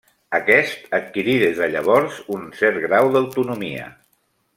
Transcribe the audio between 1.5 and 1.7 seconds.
de